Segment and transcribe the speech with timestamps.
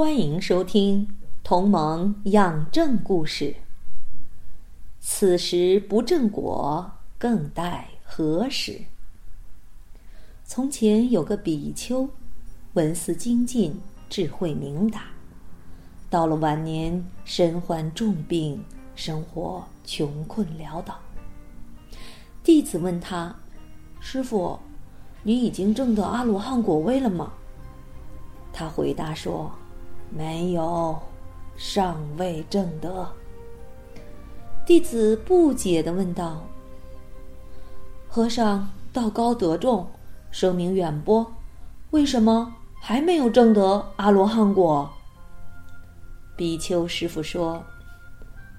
[0.00, 1.06] 欢迎收听
[1.44, 3.44] 《同盟养正故事》。
[4.98, 8.80] 此时不正果，更待何时？
[10.42, 12.08] 从前有个比丘，
[12.72, 15.02] 文思精进，智慧明达。
[16.08, 18.64] 到了晚年，身患重病，
[18.96, 20.98] 生活穷困潦倒。
[22.42, 23.36] 弟子问他
[24.00, 24.58] ：“师傅，
[25.22, 27.34] 你已经证得阿罗汉果位了吗？”
[28.50, 29.52] 他回答说。
[30.10, 30.98] 没有，
[31.56, 33.06] 尚未证得。
[34.66, 36.42] 弟子不解的问道
[38.08, 39.86] ：“和尚道高德重，
[40.30, 41.26] 声名远播，
[41.90, 44.90] 为什么还没有证得阿罗汉果？”
[46.36, 47.62] 比丘师傅说：“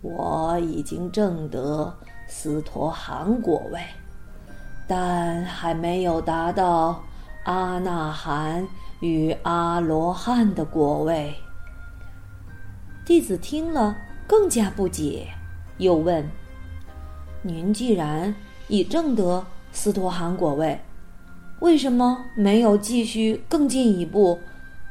[0.00, 1.92] 我已经证得
[2.28, 3.80] 斯陀含果位，
[4.86, 7.02] 但还没有达到
[7.44, 8.66] 阿那含。”
[9.02, 11.34] 与阿罗汉的果位，
[13.04, 13.96] 弟子听了
[14.28, 15.26] 更加不解，
[15.78, 16.24] 又问
[17.42, 18.32] ：“您既然
[18.68, 20.80] 已证得斯陀含果位，
[21.58, 24.38] 为什么没有继续更进一步，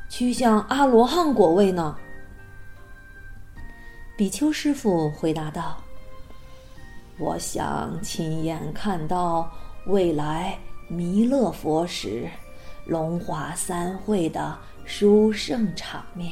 [0.09, 1.95] 趋向阿罗汉果位呢？”
[4.17, 5.77] 比丘师傅回答道
[7.17, 9.49] ：“我想亲眼看到
[9.87, 12.29] 未来弥勒佛时。”
[12.85, 16.31] 龙华三会的殊胜场面，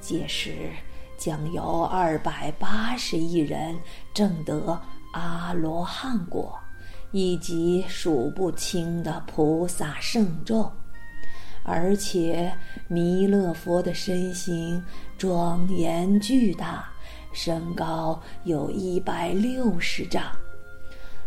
[0.00, 0.70] 届时
[1.16, 3.76] 将有二百八十亿人
[4.12, 4.78] 证得
[5.12, 6.58] 阿罗汉果，
[7.12, 10.70] 以及数不清的菩萨圣众，
[11.62, 12.52] 而且
[12.88, 14.82] 弥勒佛的身形
[15.16, 16.90] 庄严巨大，
[17.32, 20.24] 身高有一百六十丈。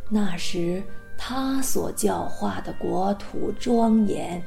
[0.09, 0.83] 那时。
[1.23, 4.41] 他所教化的国土庄严，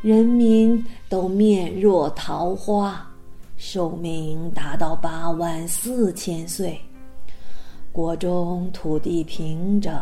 [0.00, 3.06] 人民都面若桃花，
[3.58, 6.80] 寿命达到八万四千岁。
[7.92, 9.94] 国中土地平整，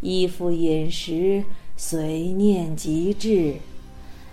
[0.00, 1.44] 衣服饮食
[1.76, 3.54] 随念即至。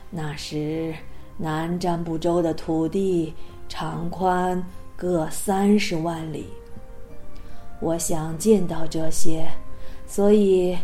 [0.10, 0.96] 那时
[1.38, 3.34] 南瞻部洲的土地
[3.68, 4.66] 长宽
[4.96, 6.46] 各三十万里。
[7.82, 9.46] 我想见到这些，
[10.08, 10.78] 所以。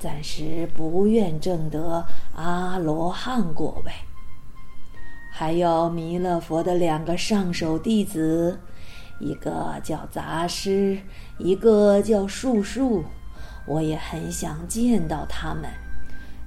[0.00, 2.02] 暂时不愿证得
[2.34, 3.92] 阿罗汉果位。
[5.30, 8.58] 还有弥勒佛的两个上首弟子，
[9.20, 10.98] 一个叫杂师，
[11.36, 13.04] 一个叫术数，
[13.66, 15.70] 我也很想见到他们，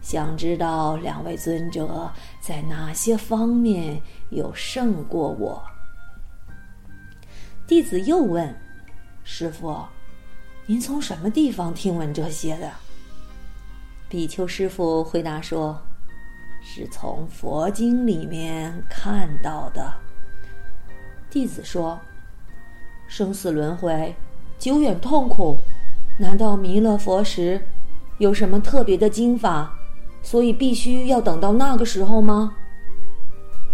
[0.02, 5.64] 想知道两位尊者在哪些方面有胜过我。
[7.66, 8.54] 弟子又问
[9.24, 9.80] ：“师傅，
[10.66, 12.72] 您从什么地方听闻这些的？”
[14.14, 15.76] 比丘师傅回答说
[16.62, 19.92] ：“是从佛经里面看到的。”
[21.32, 22.00] 弟子说
[23.10, 24.16] ：“生死轮回，
[24.60, 25.58] 久远痛苦，
[26.20, 27.60] 难道弥勒佛时
[28.20, 29.74] 有什么特别的经法，
[30.22, 32.54] 所以必须要等到那个时候吗？”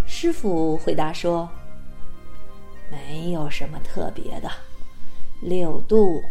[0.08, 1.50] 师傅回答说
[2.90, 4.50] ：“没有什么特别的，
[5.42, 6.22] 六度，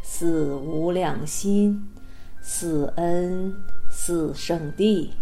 [0.00, 1.78] 四无量心。”
[2.52, 3.54] 四恩
[3.88, 5.14] 四圣地，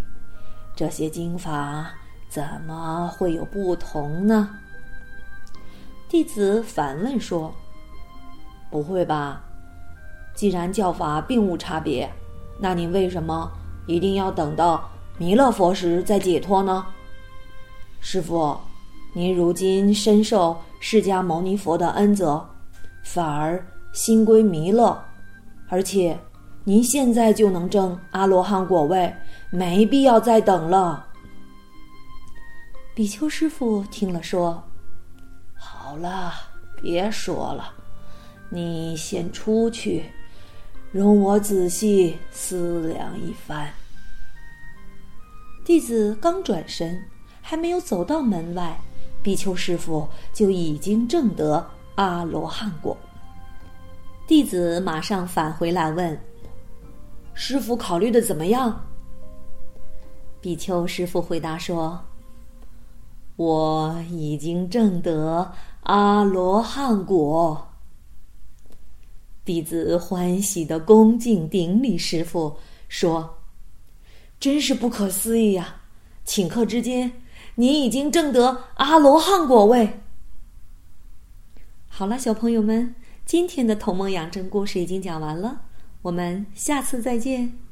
[0.75, 1.91] 这些经法
[2.27, 4.49] 怎么会有不同呢？
[6.09, 7.53] 弟子反问说
[8.71, 9.43] ：“不会吧？
[10.33, 12.11] 既然教法并无差别，
[12.59, 13.49] 那你为什么
[13.85, 16.83] 一定要等到弥勒佛时再解脱呢？”
[18.01, 18.57] 师傅，
[19.13, 22.43] 您如今深受释迦牟尼佛的恩泽，
[23.03, 24.99] 反而心归弥勒，
[25.69, 26.19] 而且。
[26.63, 29.11] 您现在就能证阿罗汉果位，
[29.49, 31.07] 没必要再等了。
[32.93, 34.61] 比丘师傅听了说
[35.55, 36.33] ：“好了，
[36.81, 37.71] 别说了，
[38.49, 40.03] 你先出去，
[40.91, 43.67] 容我仔细思量一番。”
[45.65, 47.01] 弟子刚转身，
[47.41, 48.79] 还没有走到门外，
[49.23, 51.65] 比丘师傅就已经证得
[51.95, 52.95] 阿罗汉果。
[54.27, 56.19] 弟子马上返回来问。
[57.41, 58.85] 师傅考虑的怎么样？
[60.41, 61.97] 比丘师傅回答说
[63.37, 65.49] ：“我已经证得
[65.83, 67.69] 阿罗汉果。”
[69.45, 72.57] 弟子欢喜的恭敬顶礼师傅，
[72.89, 73.37] 说
[74.37, 75.77] ：“真是不可思议呀！
[76.25, 77.09] 顷刻之间，
[77.55, 80.01] 你已经证得阿罗汉果位。”
[81.87, 82.93] 好了，小朋友们，
[83.25, 85.61] 今天的童梦养正故事已经讲完了，
[86.01, 87.68] 我们下次再见。